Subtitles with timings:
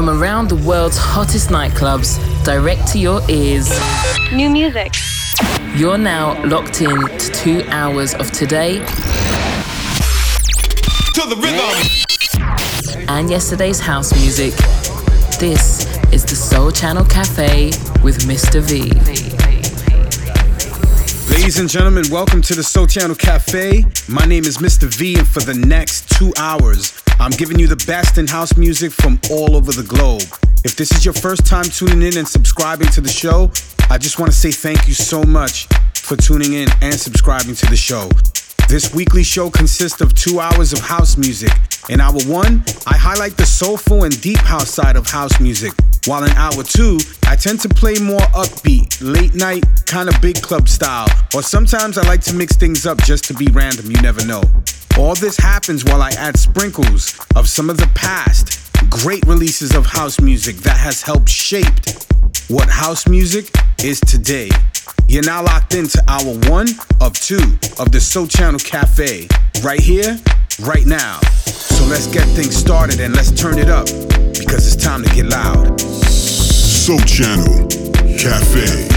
[0.00, 3.68] from around the world's hottest nightclubs direct to your ears.
[4.32, 4.94] New music.
[5.76, 8.78] You're now locked in to two hours of today.
[11.16, 13.08] To the rhythm.
[13.10, 14.54] And yesterday's house music.
[15.38, 17.66] This is the Sole Channel Cafe
[18.02, 18.62] with Mr.
[18.62, 19.29] V.
[21.50, 23.84] Ladies and gentlemen, welcome to the Sole Channel Cafe.
[24.08, 24.86] My name is Mr.
[24.86, 28.92] V, and for the next two hours, I'm giving you the best in house music
[28.92, 30.22] from all over the globe.
[30.64, 33.50] If this is your first time tuning in and subscribing to the show,
[33.90, 37.66] I just want to say thank you so much for tuning in and subscribing to
[37.66, 38.08] the show.
[38.70, 41.50] This weekly show consists of two hours of house music.
[41.88, 45.72] In hour one, I highlight the soulful and deep house side of house music,
[46.06, 50.40] while in hour two, I tend to play more upbeat, late night, kind of big
[50.40, 54.00] club style, or sometimes I like to mix things up just to be random, you
[54.02, 54.40] never know.
[54.96, 59.84] All this happens while I add sprinkles of some of the past great releases of
[59.84, 61.66] house music that has helped shape
[62.46, 63.50] what house music
[63.82, 64.48] is today.
[65.08, 66.68] You're now locked into hour one
[67.00, 69.28] of two of the Sole Channel Cafe,
[69.62, 70.18] right here,
[70.60, 71.18] right now.
[71.46, 75.26] So let's get things started and let's turn it up because it's time to get
[75.26, 75.80] loud.
[75.80, 77.68] Sole Channel
[78.18, 78.90] Cafe.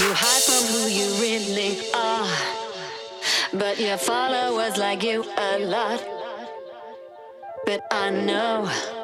[0.00, 2.26] You hide from who you really are,
[3.52, 6.02] but your followers like you a lot.
[7.66, 8.99] But I know.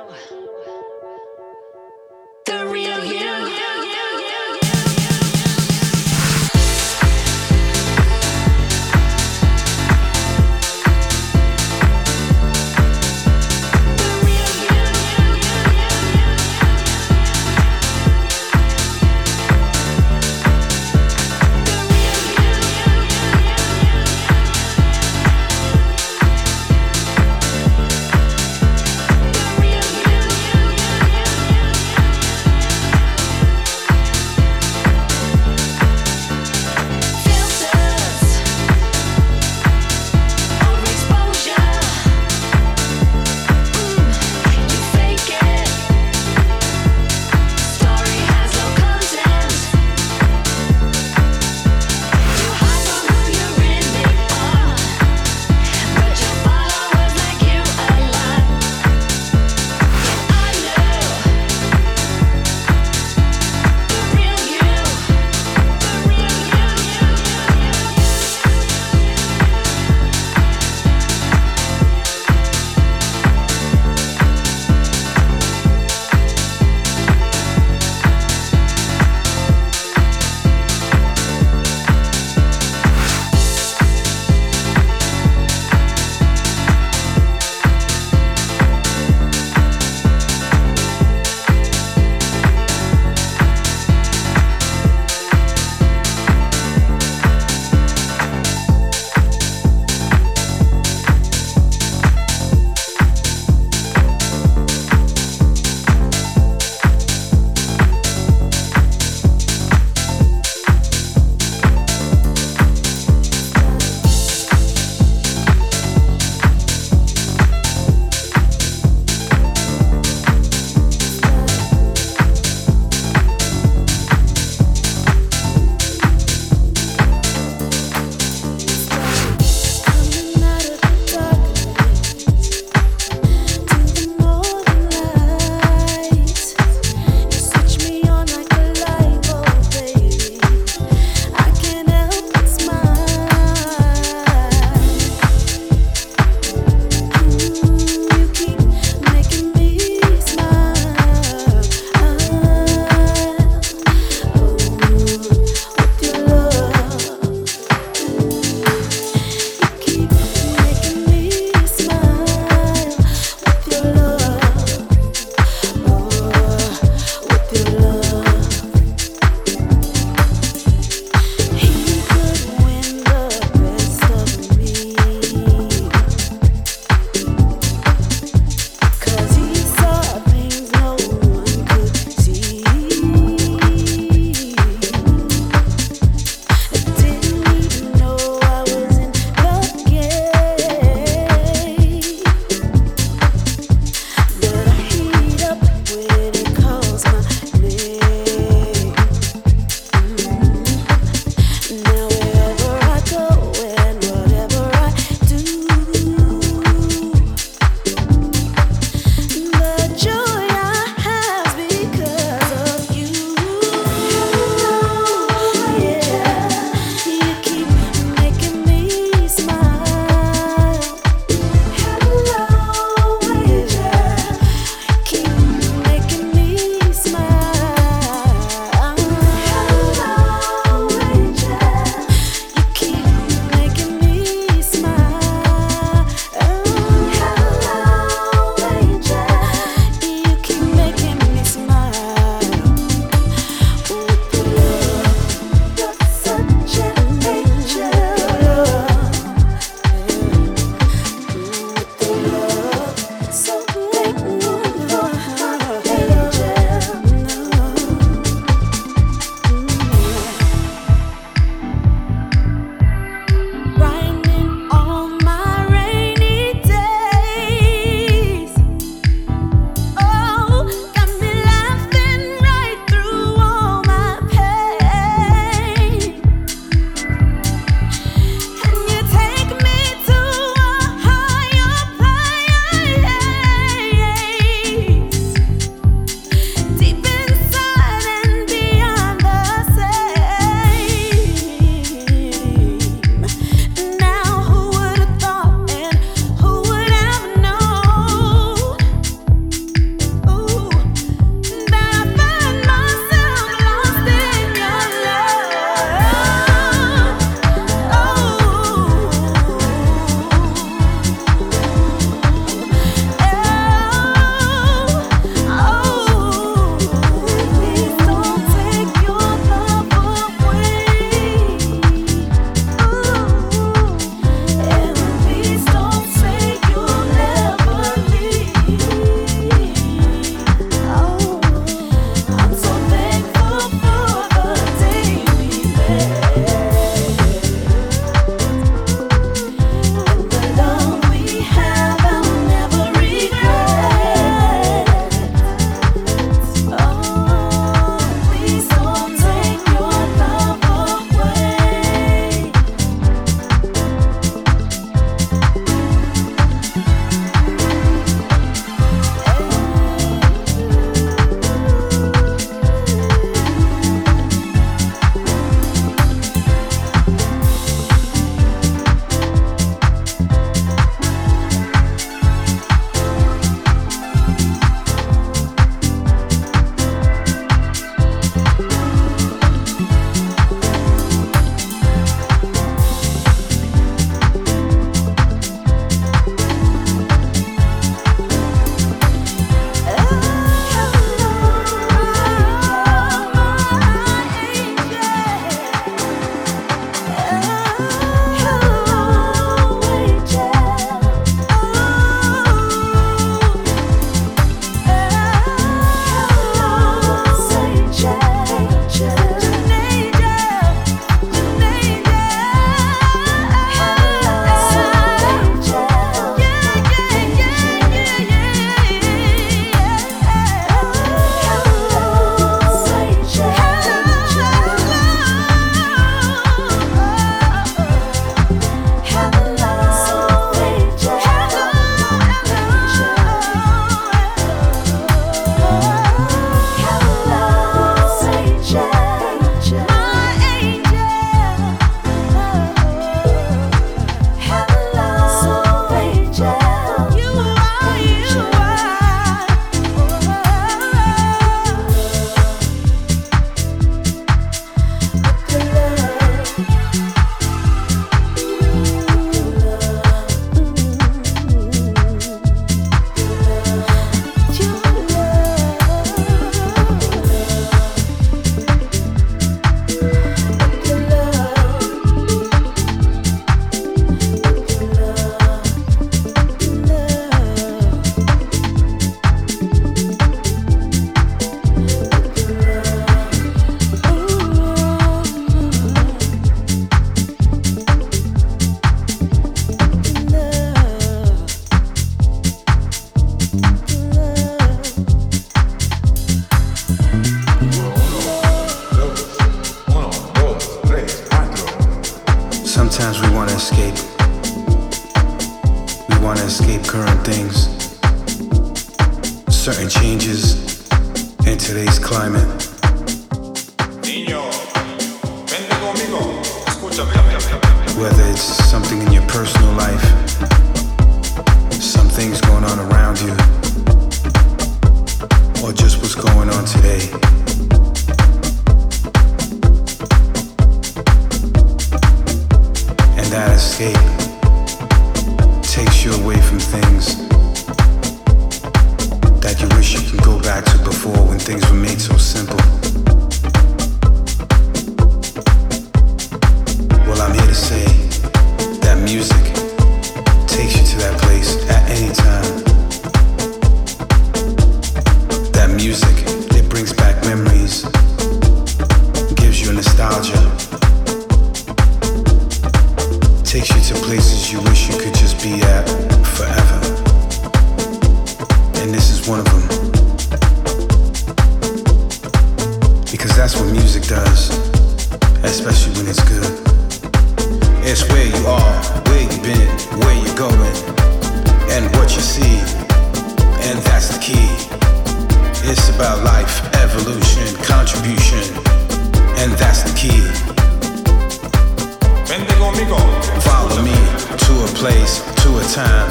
[594.87, 596.09] Place, to a time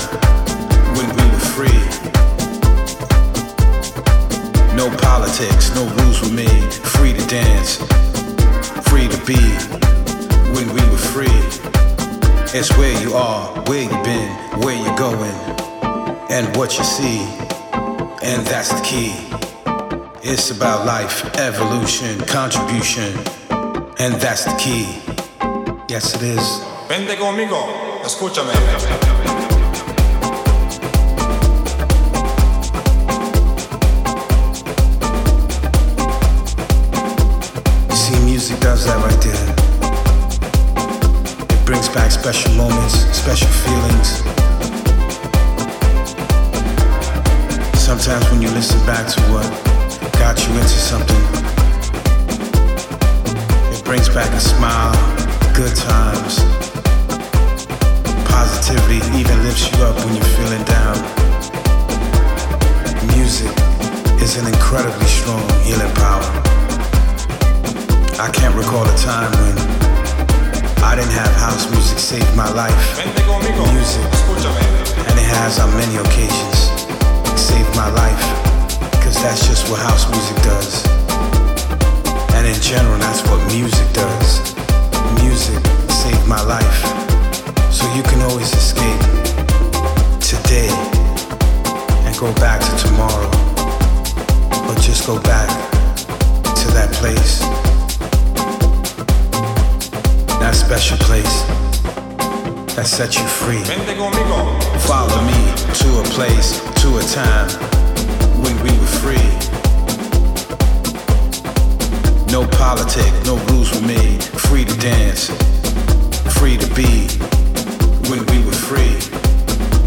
[0.97, 1.83] when we were free.
[4.75, 6.73] No politics, no rules were made.
[6.95, 7.77] Free to dance,
[8.89, 9.43] free to be
[10.55, 11.39] when we were free.
[12.57, 15.37] It's where you are, where you've been, where you're going,
[16.29, 17.19] and what you see.
[18.23, 19.13] And that's the key.
[20.21, 23.11] It's about life, evolution, contribution,
[24.03, 24.99] and that's the key.
[25.87, 26.61] Yes, it is.
[26.89, 28.53] Vente conmigo, escúchame.
[37.89, 39.45] You see, music does that right there.
[41.49, 44.21] It brings back special moments, special feelings.
[47.79, 49.45] Sometimes when you listen back to what
[50.19, 51.23] got you into something,
[53.73, 54.93] it brings back a smile,
[55.55, 56.64] good times.
[58.65, 60.97] Positivity even lifts you up when you're feeling down.
[63.13, 63.53] Music
[64.25, 66.25] is an incredibly strong healing power.
[68.17, 69.53] I can't recall a time when
[70.81, 72.73] I didn't have house music save my life.
[72.97, 76.73] Music, and it has on many occasions
[77.37, 78.23] saved my life.
[79.05, 80.81] Cause that's just what house music does.
[82.33, 84.55] And in general, that's what music does.
[85.21, 87.04] Music saved my life.
[87.95, 88.99] You can always escape
[90.19, 90.67] today
[92.03, 93.29] and go back to tomorrow.
[94.67, 95.47] Or just go back
[96.43, 97.39] to that place.
[100.41, 101.43] That special place
[102.75, 103.63] that set you free.
[104.83, 105.39] Follow me
[105.79, 107.47] to a place, to a time
[108.43, 109.31] when we were free.
[112.29, 114.21] No politic, no rules were made.
[114.21, 115.29] Free to dance,
[116.37, 117.07] free to be
[118.09, 118.97] when we were free.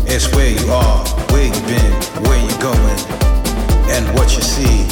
[0.06, 1.92] It's where you are, where you've been,
[2.24, 2.98] where you're going,
[3.94, 4.86] and what you see.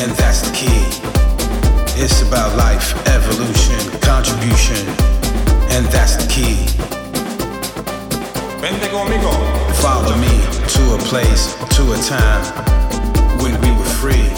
[0.00, 0.84] And that's the key.
[2.00, 4.86] It's about life, evolution, contribution,
[5.74, 6.78] and that's the key.
[9.78, 10.26] Follow me
[10.74, 12.42] to a place, to a time
[13.38, 14.28] when we were free.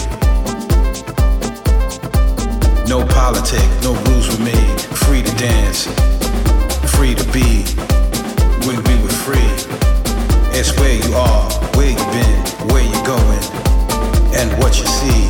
[2.87, 4.81] No politic, no rules were made.
[5.03, 5.87] Free to dance,
[7.01, 7.63] free to be
[8.67, 9.51] when we were free.
[10.53, 13.43] It's where you are, where you've been, where you're going,
[14.37, 15.23] and what you see.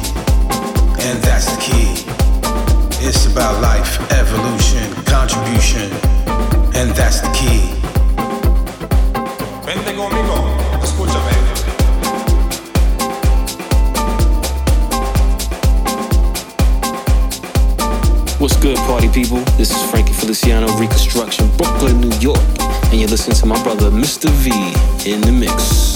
[1.07, 1.91] And that's the key.
[3.07, 5.87] It's about life, evolution, contribution,
[6.75, 7.71] and that's the key.
[9.63, 10.50] Vente conmigo,
[18.61, 19.39] good, party people?
[19.57, 22.39] This is Frankie Feliciano, Ricanstruction, Brooklyn, New York.
[22.91, 24.29] And you're listening to my brother, Mr.
[24.29, 24.51] V,
[25.11, 25.90] in the mix.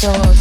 [0.00, 0.37] Inside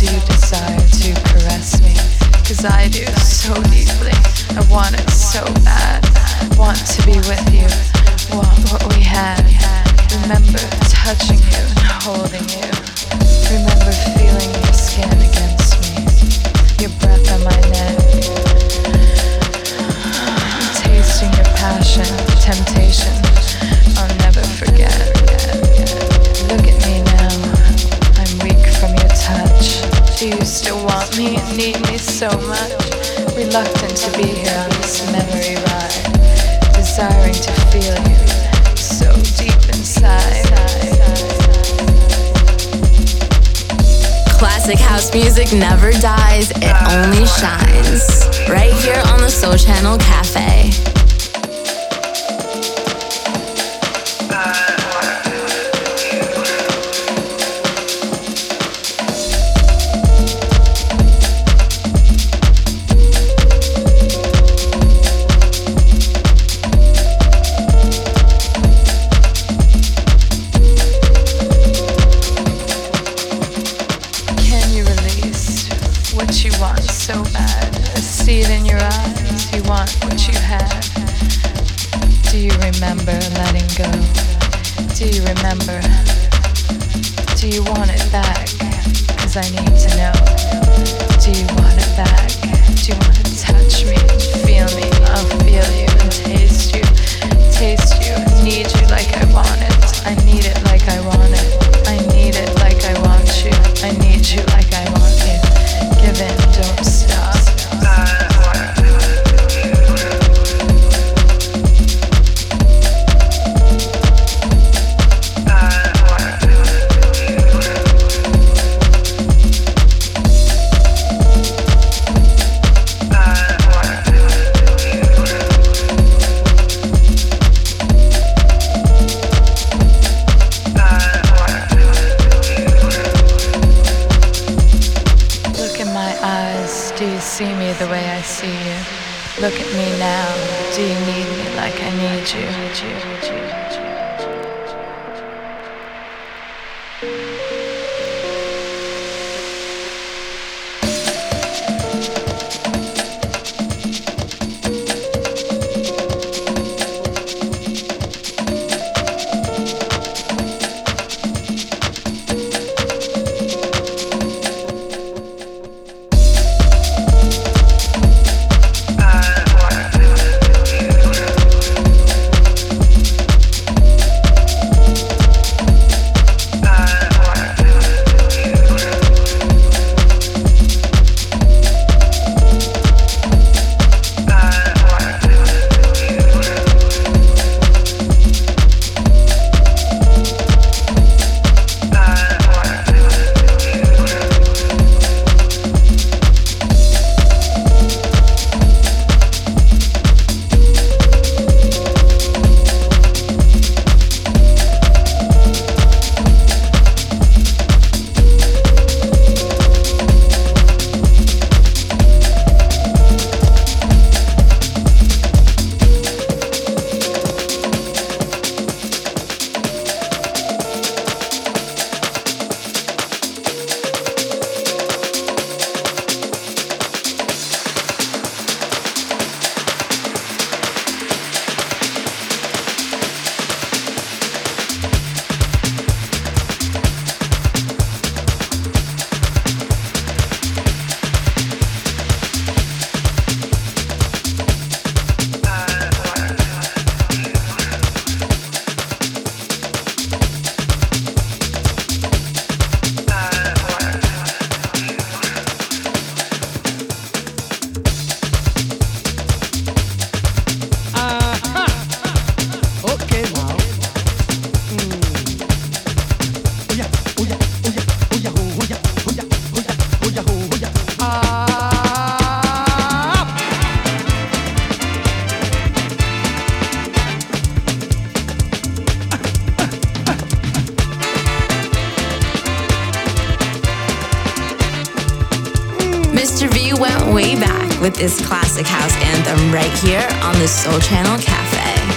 [290.24, 291.97] on the Sole Channel Cafe.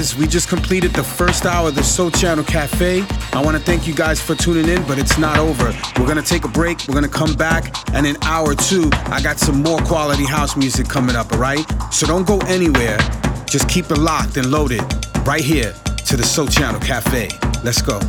[0.00, 0.16] Is.
[0.16, 3.02] We just completed the first hour of the Sole Channel Cafe.
[3.32, 5.74] I want to thank you guys for tuning in, but it's not over.
[5.98, 6.78] We're going to take a break.
[6.88, 7.74] We're going to come back.
[7.92, 11.64] And in hour two, I got some more quality house music coming up, all right?
[11.92, 12.98] So don't go anywhere.
[13.46, 14.82] Just keep it locked and loaded
[15.26, 15.74] right here
[16.06, 17.28] to the Sole Channel Cafe.
[17.62, 18.00] Let's go.